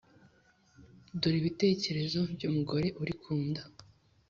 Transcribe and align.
Dore 1.19 1.37
ibitekerezo 1.41 2.19
by’umugore 2.33 2.87
uri 3.01 3.13
ku 3.21 3.33
nda. 3.47 3.63